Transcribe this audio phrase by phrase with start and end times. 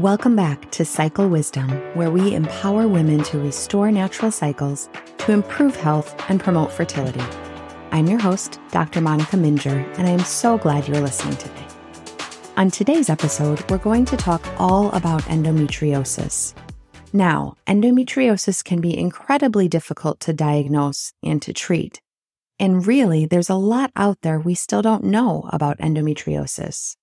[0.00, 4.88] Welcome back to Cycle Wisdom, where we empower women to restore natural cycles,
[5.18, 7.20] to improve health, and promote fertility.
[7.90, 9.02] I'm your host, Dr.
[9.02, 11.66] Monica Minger, and I am so glad you're listening today.
[12.56, 16.54] On today's episode, we're going to talk all about endometriosis.
[17.12, 22.00] Now, endometriosis can be incredibly difficult to diagnose and to treat.
[22.58, 26.96] And really, there's a lot out there we still don't know about endometriosis.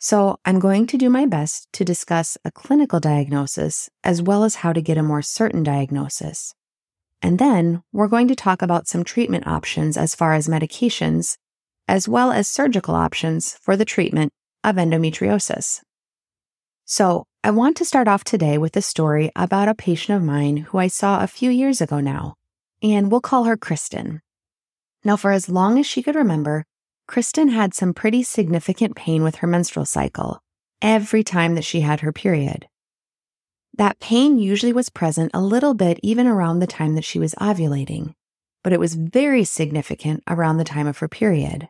[0.00, 4.56] So, I'm going to do my best to discuss a clinical diagnosis as well as
[4.56, 6.54] how to get a more certain diagnosis.
[7.20, 11.36] And then we're going to talk about some treatment options as far as medications,
[11.88, 14.32] as well as surgical options for the treatment
[14.62, 15.80] of endometriosis.
[16.84, 20.58] So, I want to start off today with a story about a patient of mine
[20.58, 22.34] who I saw a few years ago now,
[22.82, 24.20] and we'll call her Kristen.
[25.02, 26.64] Now, for as long as she could remember,
[27.08, 30.40] Kristen had some pretty significant pain with her menstrual cycle
[30.82, 32.68] every time that she had her period.
[33.76, 37.34] That pain usually was present a little bit even around the time that she was
[37.36, 38.12] ovulating,
[38.62, 41.68] but it was very significant around the time of her period.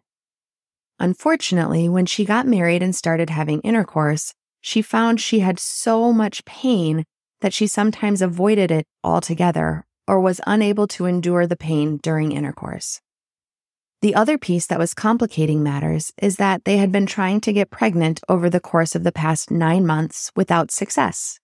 [0.98, 6.44] Unfortunately, when she got married and started having intercourse, she found she had so much
[6.46, 7.04] pain
[7.42, 13.00] that she sometimes avoided it altogether or was unable to endure the pain during intercourse.
[14.00, 17.70] The other piece that was complicating matters is that they had been trying to get
[17.70, 21.41] pregnant over the course of the past nine months without success.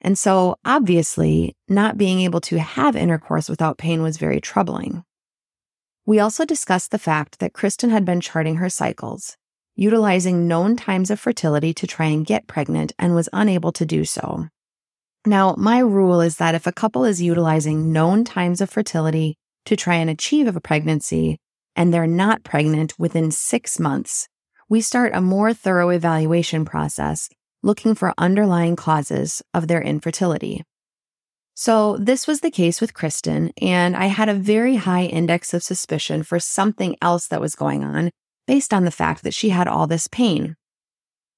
[0.00, 5.04] And so, obviously, not being able to have intercourse without pain was very troubling.
[6.04, 9.36] We also discussed the fact that Kristen had been charting her cycles,
[9.76, 14.04] utilizing known times of fertility to try and get pregnant and was unable to do
[14.04, 14.48] so.
[15.24, 19.76] Now, my rule is that if a couple is utilizing known times of fertility to
[19.76, 21.38] try and achieve a pregnancy,
[21.76, 24.28] and they're not pregnant within six months,
[24.68, 27.28] we start a more thorough evaluation process
[27.62, 30.62] looking for underlying causes of their infertility.
[31.54, 35.62] So, this was the case with Kristen, and I had a very high index of
[35.62, 38.10] suspicion for something else that was going on
[38.46, 40.56] based on the fact that she had all this pain.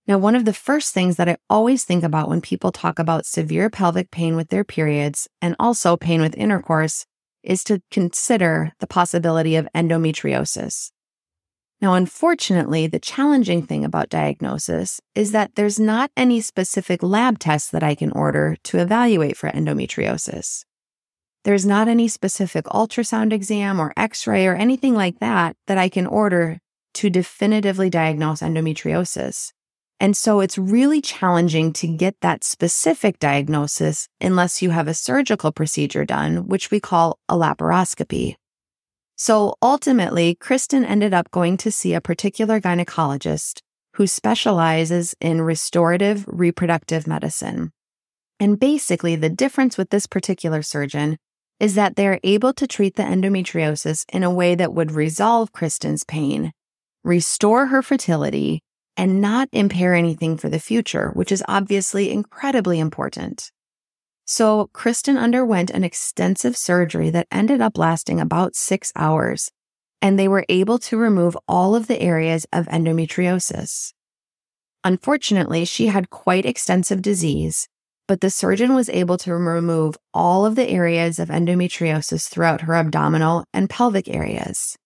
[0.06, 3.26] Now, one of the first things that I always think about when people talk about
[3.26, 7.04] severe pelvic pain with their periods and also pain with intercourse
[7.46, 10.90] is to consider the possibility of endometriosis.
[11.80, 17.70] Now, unfortunately, the challenging thing about diagnosis is that there's not any specific lab tests
[17.70, 20.64] that I can order to evaluate for endometriosis.
[21.44, 25.88] There's not any specific ultrasound exam or x ray or anything like that that I
[25.88, 26.58] can order
[26.94, 29.52] to definitively diagnose endometriosis.
[29.98, 35.52] And so it's really challenging to get that specific diagnosis unless you have a surgical
[35.52, 38.34] procedure done, which we call a laparoscopy.
[39.16, 43.60] So ultimately, Kristen ended up going to see a particular gynecologist
[43.94, 47.72] who specializes in restorative reproductive medicine.
[48.38, 51.16] And basically, the difference with this particular surgeon
[51.58, 56.04] is that they're able to treat the endometriosis in a way that would resolve Kristen's
[56.04, 56.52] pain,
[57.02, 58.62] restore her fertility,
[58.96, 63.50] and not impair anything for the future, which is obviously incredibly important.
[64.24, 69.52] So, Kristen underwent an extensive surgery that ended up lasting about six hours,
[70.02, 73.92] and they were able to remove all of the areas of endometriosis.
[74.82, 77.68] Unfortunately, she had quite extensive disease,
[78.08, 82.74] but the surgeon was able to remove all of the areas of endometriosis throughout her
[82.74, 84.76] abdominal and pelvic areas.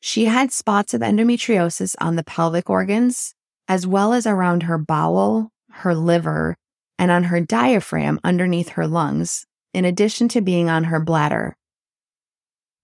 [0.00, 3.34] She had spots of endometriosis on the pelvic organs,
[3.72, 6.54] as well as around her bowel, her liver,
[6.98, 11.56] and on her diaphragm underneath her lungs, in addition to being on her bladder.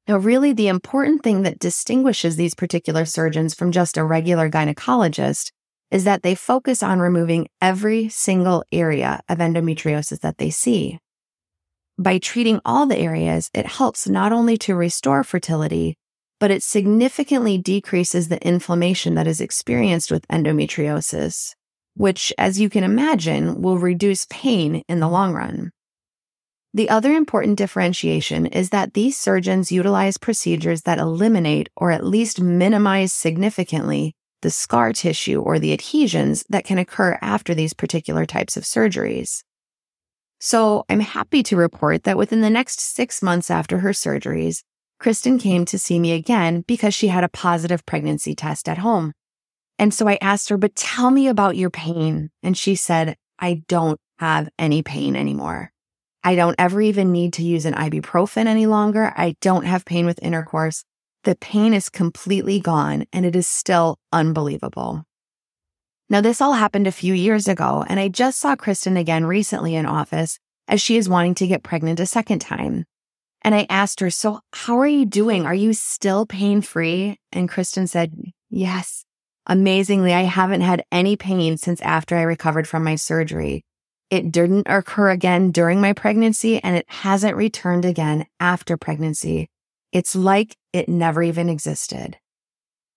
[0.07, 5.53] Now, really, the important thing that distinguishes these particular surgeons from just a regular gynecologist
[5.91, 10.99] is that they focus on removing every single area of endometriosis that they see.
[11.99, 15.99] By treating all the areas, it helps not only to restore fertility,
[16.41, 21.55] but it significantly decreases the inflammation that is experienced with endometriosis,
[21.95, 25.71] which, as you can imagine, will reduce pain in the long run.
[26.75, 32.41] The other important differentiation is that these surgeons utilize procedures that eliminate or at least
[32.41, 38.57] minimize significantly the scar tissue or the adhesions that can occur after these particular types
[38.57, 39.43] of surgeries.
[40.39, 44.63] So I'm happy to report that within the next six months after her surgeries,
[44.99, 49.13] Kristen came to see me again because she had a positive pregnancy test at home.
[49.79, 52.31] And so I asked her, but tell me about your pain.
[52.43, 55.73] And she said, I don't have any pain anymore.
[56.25, 59.13] I don't ever even need to use an ibuprofen any longer.
[59.17, 60.85] I don't have pain with intercourse.
[61.23, 65.05] The pain is completely gone and it is still unbelievable.
[66.11, 69.75] Now, this all happened a few years ago, and I just saw Kristen again recently
[69.75, 72.87] in office as she is wanting to get pregnant a second time.
[73.43, 75.47] And I asked her, So, how are you doing?
[75.47, 77.19] Are you still pain free?
[77.33, 78.15] And Kristen said,
[78.51, 79.05] Yes.
[79.47, 83.65] Amazingly, I haven't had any pain since after I recovered from my surgery.
[84.11, 89.49] It didn't occur again during my pregnancy and it hasn't returned again after pregnancy.
[89.93, 92.19] It's like it never even existed.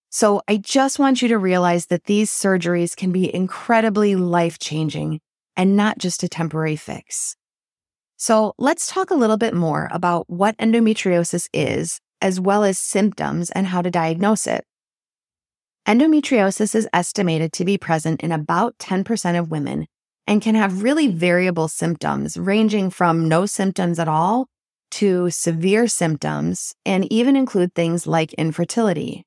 [0.09, 5.21] So I just want you to realize that these surgeries can be incredibly life changing
[5.55, 7.37] and not just a temporary fix.
[8.21, 13.49] So let's talk a little bit more about what endometriosis is, as well as symptoms
[13.49, 14.63] and how to diagnose it.
[15.87, 19.87] Endometriosis is estimated to be present in about 10% of women
[20.27, 24.45] and can have really variable symptoms, ranging from no symptoms at all
[24.91, 29.25] to severe symptoms, and even include things like infertility.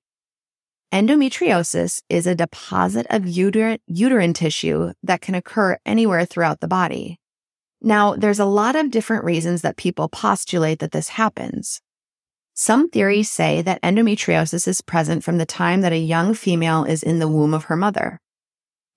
[0.92, 7.18] Endometriosis is a deposit of uter- uterine tissue that can occur anywhere throughout the body.
[7.84, 11.82] Now, there's a lot of different reasons that people postulate that this happens.
[12.54, 17.02] Some theories say that endometriosis is present from the time that a young female is
[17.02, 18.22] in the womb of her mother.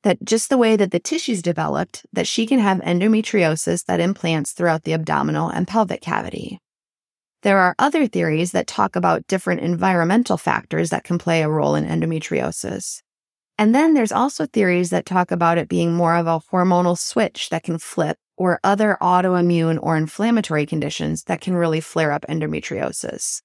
[0.04, 4.54] That just the way that the tissues developed, that she can have endometriosis that implants
[4.54, 6.62] throughout the abdominal and pelvic cavity.
[7.42, 11.76] There are other theories that talk about different environmental factors that can play a role
[11.76, 13.02] in endometriosis.
[13.58, 17.50] And then there's also theories that talk about it being more of a hormonal switch
[17.50, 23.42] that can flip or other autoimmune or inflammatory conditions that can really flare up endometriosis.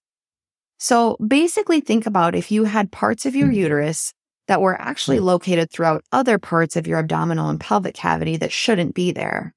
[0.79, 3.55] So basically, think about if you had parts of your hmm.
[3.55, 4.13] uterus
[4.49, 8.95] that were actually located throughout other parts of your abdominal and pelvic cavity that shouldn't
[8.95, 9.55] be there.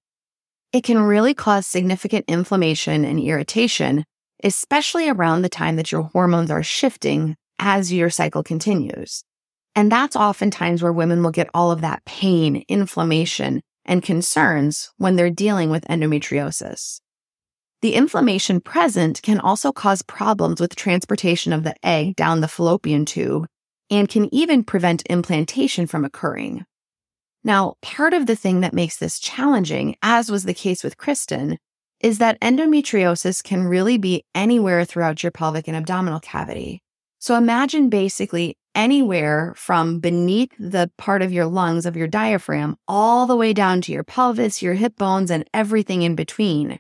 [0.72, 4.06] It can really cause significant inflammation and irritation,
[4.44, 9.24] especially around the time that your hormones are shifting as your cycle continues.
[9.76, 15.16] And that's oftentimes where women will get all of that pain, inflammation, and concerns when
[15.16, 17.00] they're dealing with endometriosis.
[17.82, 23.06] The inflammation present can also cause problems with transportation of the egg down the fallopian
[23.06, 23.46] tube
[23.92, 26.66] and can even prevent implantation from occurring.
[27.44, 31.60] Now, part of the thing that makes this challenging, as was the case with Kristen,
[32.00, 36.82] is that endometriosis can really be anywhere throughout your pelvic and abdominal cavity.
[37.20, 43.26] So imagine basically anywhere from beneath the part of your lungs of your diaphragm all
[43.26, 46.80] the way down to your pelvis, your hip bones, and everything in between.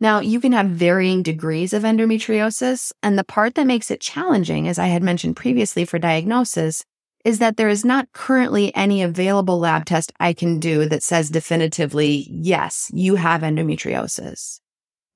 [0.00, 4.66] Now, you can have varying degrees of endometriosis, and the part that makes it challenging,
[4.66, 6.84] as I had mentioned previously for diagnosis,
[7.22, 11.28] is that there is not currently any available lab test I can do that says
[11.28, 14.60] definitively, yes, you have endometriosis.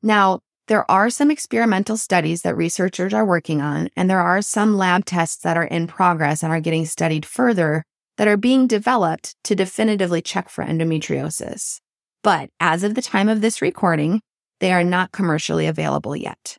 [0.02, 4.76] Now, there are some experimental studies that researchers are working on, and there are some
[4.76, 7.84] lab tests that are in progress and are getting studied further
[8.16, 11.80] that are being developed to definitively check for endometriosis.
[12.22, 14.22] But as of the time of this recording,
[14.60, 16.56] they are not commercially available yet.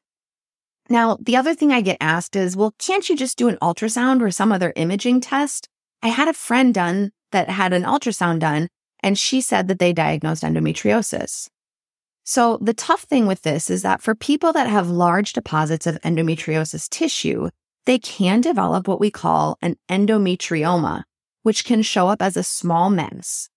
[0.87, 4.21] Now, the other thing I get asked is, well, can't you just do an ultrasound
[4.21, 5.67] or some other imaging test?
[6.03, 8.67] I had a friend done that had an ultrasound done,
[9.01, 11.49] and she said that they diagnosed endometriosis.
[12.25, 16.01] So the tough thing with this is that for people that have large deposits of
[16.01, 17.49] endometriosis tissue,
[17.85, 21.03] they can develop what we call an endometrioma,
[21.43, 23.47] which can show up as a small mass.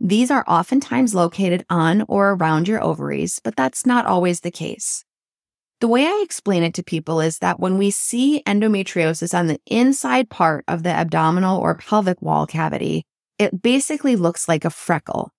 [0.00, 5.04] These are oftentimes located on or around your ovaries, but that's not always the case.
[5.80, 9.60] The way I explain it to people is that when we see endometriosis on the
[9.66, 13.04] inside part of the abdominal or pelvic wall cavity,
[13.38, 15.32] it basically looks like a freckle.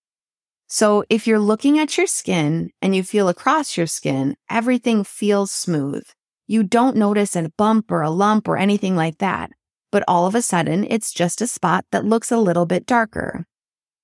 [0.68, 5.50] So if you're looking at your skin and you feel across your skin, everything feels
[5.50, 6.06] smooth.
[6.46, 9.52] You don't notice a bump or a lump or anything like that.
[9.94, 13.46] But all of a sudden, it's just a spot that looks a little bit darker.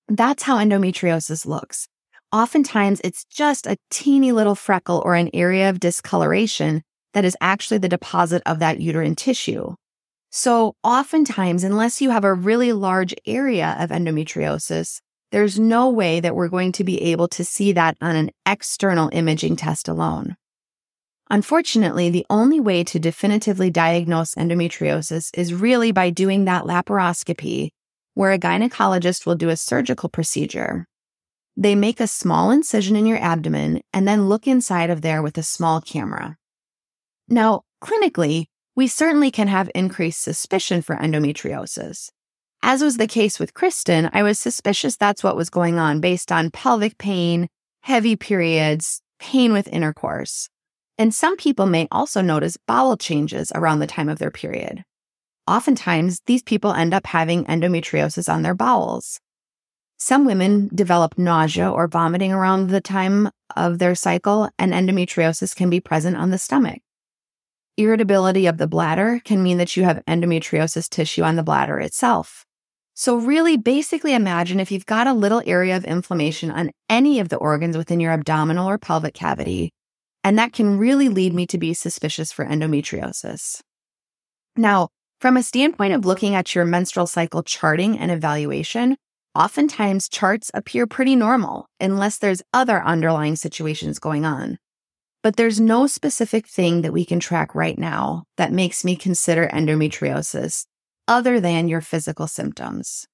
[0.07, 1.89] That's how endometriosis looks.
[2.31, 6.81] Oftentimes, it's just a teeny little freckle or an area of discoloration
[7.13, 9.75] that is actually the deposit of that uterine tissue.
[10.31, 14.99] So, oftentimes, unless you have a really large area of endometriosis,
[15.33, 19.09] there's no way that we're going to be able to see that on an external
[19.11, 20.37] imaging test alone.
[21.27, 27.69] Unfortunately, the only way to definitively diagnose endometriosis is really by doing that laparoscopy
[28.13, 30.85] where a gynecologist will do a surgical procedure.
[31.57, 35.35] They make a small incision in your abdomen and then look inside of there with
[35.39, 36.37] a small camera.
[37.27, 42.11] Now, clinically, we certainly can have increased suspicion for endometriosis.
[42.65, 46.31] As was the case with Kristen, I was suspicious that's what was going on based
[46.31, 47.49] on pelvic pain,
[47.81, 50.47] heavy periods, pain with intercourse.
[50.97, 54.85] And some people may also notice bowel changes around the time of their period.
[55.45, 59.19] oftentimes these people end up having endometriosis on their bowels.
[59.97, 65.69] Some women develop nausea or vomiting around the time of their cycle, and endometriosis can
[65.69, 66.79] be present on the stomach.
[67.75, 72.45] Irritability of the bladder can mean that you have endometriosis tissue on the bladder itself.
[72.95, 77.29] So, really, basically, imagine if you've got a little area of inflammation on any of
[77.29, 79.71] the organs within your abdominal or pelvic cavity,
[80.23, 83.61] and that can really lead me to be suspicious for endometriosis.
[84.55, 88.95] Now, from a standpoint of looking at your menstrual cycle charting and evaluation,
[89.33, 94.59] oftentimes charts appear pretty normal unless there's other underlying situations going on.
[95.23, 99.47] But there's no specific thing that we can track right now that makes me consider
[99.47, 100.65] endometriosis
[101.07, 103.07] other than your physical symptoms.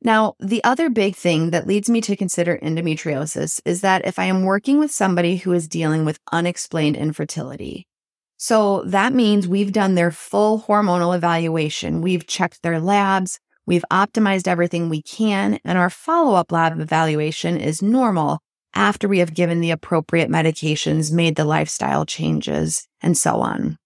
[0.00, 4.26] Now, the other big thing that leads me to consider endometriosis is that if I
[4.26, 7.88] am working with somebody who is dealing with unexplained infertility,
[8.36, 12.00] so that means we've done their full hormonal evaluation.
[12.00, 13.40] We've checked their labs.
[13.66, 15.58] We've optimized everything we can.
[15.64, 18.38] And our follow up lab evaluation is normal
[18.74, 23.76] after we have given the appropriate medications, made the lifestyle changes, and so on.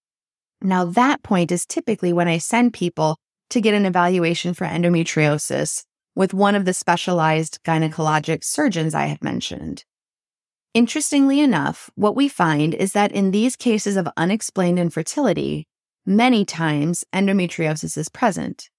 [0.63, 3.19] Now, that point is typically when I send people
[3.51, 9.23] to get an evaluation for endometriosis with one of the specialized gynecologic surgeons I have
[9.23, 9.85] mentioned.
[10.75, 15.67] Interestingly enough, what we find is that in these cases of unexplained infertility,
[16.07, 18.71] many times endometriosis is present.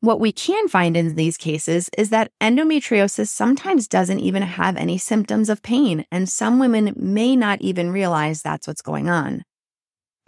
[0.00, 4.96] What we can find in these cases is that endometriosis sometimes doesn't even have any
[4.96, 9.42] symptoms of pain, and some women may not even realize that's what's going on.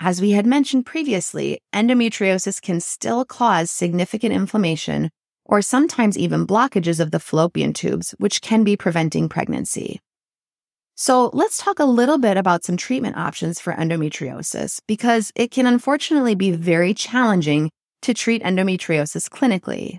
[0.03, 5.11] As we had mentioned previously, endometriosis can still cause significant inflammation
[5.45, 10.01] or sometimes even blockages of the fallopian tubes, which can be preventing pregnancy.
[10.95, 15.67] So let's talk a little bit about some treatment options for endometriosis because it can
[15.67, 19.99] unfortunately be very challenging to treat endometriosis clinically.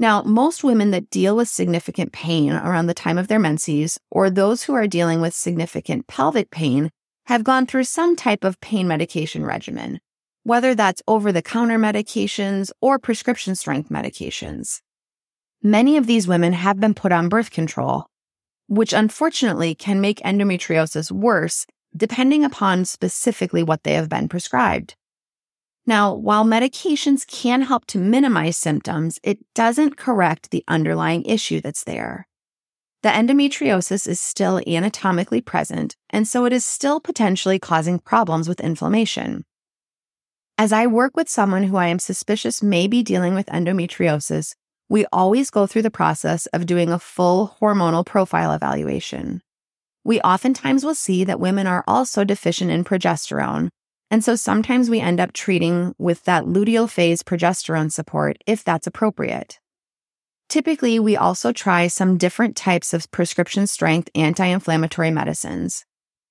[0.00, 4.30] Now, most women that deal with significant pain around the time of their menses or
[4.30, 6.90] those who are dealing with significant pelvic pain
[7.32, 10.00] have gone through some type of pain medication regimen,
[10.44, 14.80] whether that's over the counter medications or prescription strength medications.
[15.62, 18.06] Many of these women have been put on birth control
[18.72, 24.94] which unfortunately can make endometriosis worse depending upon specifically what they have been prescribed.
[25.84, 31.84] Now, while medications can help to minimize symptoms, it doesn't correct the underlying issue that's
[31.84, 32.26] there.
[33.02, 38.60] The endometriosis is still anatomically present, and so it is still potentially causing problems with
[38.60, 39.44] inflammation.
[40.56, 44.54] As I work with someone who I am suspicious may be dealing with endometriosis,
[44.88, 49.40] we always go through the process of doing a full hormonal profile evaluation.
[50.04, 53.70] We oftentimes will see that women are also deficient in progesterone,
[54.12, 58.86] and so sometimes we end up treating with that luteal phase progesterone support if that's
[58.86, 59.58] appropriate.
[60.52, 65.86] Typically, we also try some different types of prescription strength anti inflammatory medicines.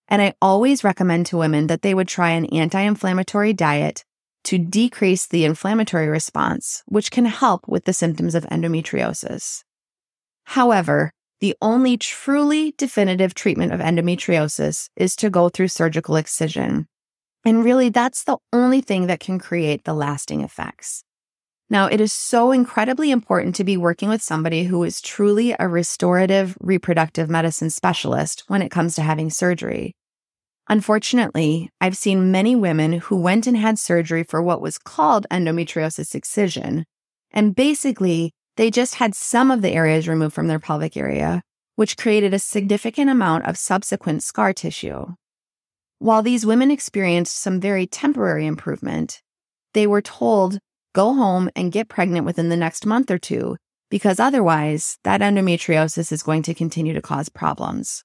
[0.08, 4.06] And I always recommend to women that they would try an anti inflammatory diet
[4.44, 9.64] to decrease the inflammatory response, which can help with the symptoms of endometriosis.
[10.44, 11.10] However,
[11.40, 16.88] the only truly definitive treatment of endometriosis is to go through surgical excision.
[17.44, 21.04] And really, that's the only thing that can create the lasting effects.
[21.72, 25.70] Now, it is so incredibly important to be working with somebody who is truly a
[25.70, 29.96] restorative reproductive medicine specialist when it comes to having surgery.
[30.68, 36.14] Unfortunately, I've seen many women who went and had surgery for what was called endometriosis
[36.14, 36.84] excision.
[37.32, 41.42] And basically, they just had some of the areas removed from their pelvic area,
[41.78, 45.06] which created a significant amount of subsequent scar tissue.
[46.00, 49.22] While these women experienced some very temporary improvement,
[49.74, 50.60] they were told,
[50.94, 53.58] go home and get pregnant within the next month or two,
[53.90, 58.04] because otherwise, that endometriosis is going to continue to cause problems.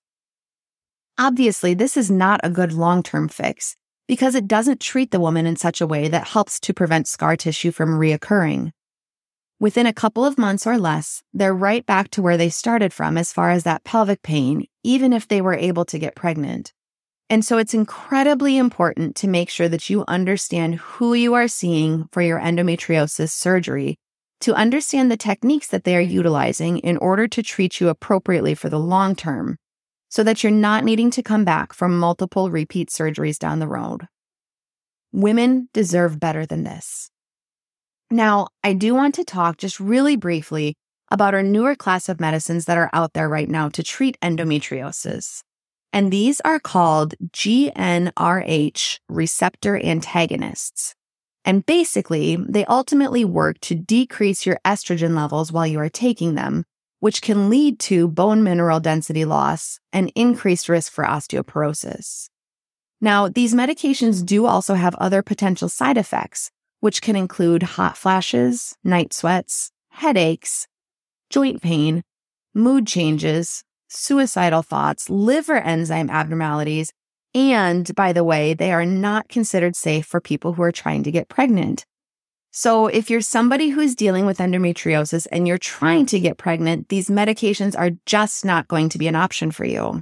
[1.19, 3.77] Obviously, this is not a good long term fix
[4.07, 7.37] because it doesn't treat the woman in such a way that helps to prevent scar
[7.37, 8.71] tissue from reoccurring.
[9.59, 13.17] Within a couple of months or less, they're right back to where they started from
[13.17, 16.75] as far as that pelvic pain, even if they were able to get pregnant.
[17.29, 22.09] And so it's incredibly important to make sure that you understand who you are seeing
[22.13, 23.99] for your endometriosis surgery
[24.41, 28.69] to understand the techniques that they are utilizing in order to treat you appropriately for
[28.69, 29.57] the long term
[30.09, 34.07] so that you're not needing to come back for multiple repeat surgeries down the road.
[35.13, 37.11] Women deserve better than this.
[38.11, 40.77] Now, I do want to talk just really briefly
[41.11, 45.43] about our newer class of medicines that are out there right now to treat endometriosis.
[45.97, 50.95] And these are called GnRH receptor antagonists.
[51.43, 56.65] And basically, they ultimately work to decrease your estrogen levels while you are taking them,
[57.01, 62.29] which can lead to bone mineral density loss and increased risk for osteoporosis.
[63.01, 66.51] Now, these medications do also have other potential side effects,
[66.81, 70.67] which can include hot flashes, night sweats, headaches,
[71.31, 72.03] joint pain,
[72.53, 73.65] mood changes,
[73.97, 76.93] suicidal thoughts, liver enzyme abnormalities,
[77.35, 81.11] and by the way, they are not considered safe for people who are trying to
[81.11, 81.85] get pregnant.
[82.51, 87.11] So, if you're somebody who's dealing with endometriosis and you're trying to get pregnant, these
[87.11, 90.01] medications are just not going to be an option for you.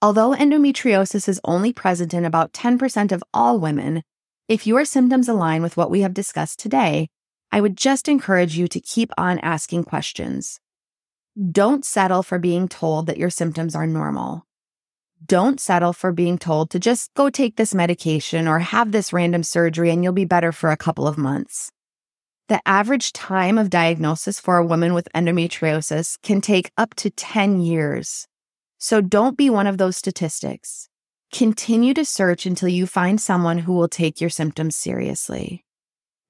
[0.00, 4.02] Although endometriosis is only present in about 10% of all women,
[4.48, 7.08] if your symptoms align with what we have discussed today,
[7.52, 10.60] I would just encourage you to keep on asking questions.
[11.52, 14.46] Don't settle for being told that your symptoms are normal
[15.24, 19.42] don't settle for being told to just go take this medication or have this random
[19.42, 21.70] surgery and you'll be better for a couple of months.
[22.48, 27.60] The average time of diagnosis for a woman with endometriosis can take up to 10
[27.60, 28.28] years.
[28.78, 30.88] So don't be one of those statistics.
[31.32, 35.64] Continue to search until you find someone who will take your symptoms seriously.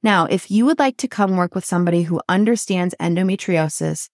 [0.02, 4.08] Now, if you would like to come work with somebody who understands endometriosis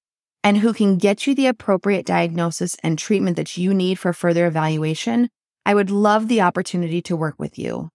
[0.44, 4.46] and who can get you the appropriate diagnosis and treatment that you need for further
[4.46, 5.28] evaluation,
[5.64, 7.90] I would love the opportunity to work with you.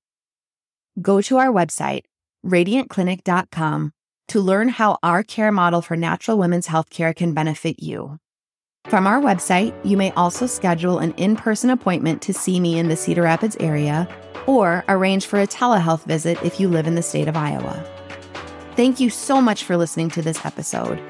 [1.02, 2.04] Go to our website,
[2.46, 3.92] radiantclinic.com,
[4.30, 8.18] to learn how our care model for natural women's healthcare can benefit you.
[8.86, 12.88] From our website, you may also schedule an in person appointment to see me in
[12.88, 14.08] the Cedar Rapids area
[14.46, 17.84] or arrange for a telehealth visit if you live in the state of Iowa.
[18.78, 21.02] Thank you so much for listening to this episode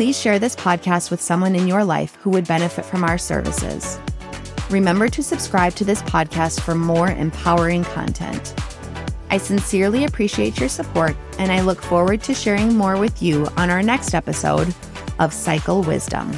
[0.00, 3.98] please share this podcast with someone in your life who would benefit from our services.
[4.70, 8.54] Remember to subscribe to this podcast for more empowering content.
[9.28, 13.68] I sincerely appreciate your support, and I look forward to sharing more with you on
[13.68, 14.74] our next episode
[15.18, 16.32] of Cycle Wisdom.